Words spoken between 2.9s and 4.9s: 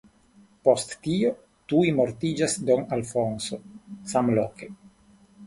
Alfonso samloke.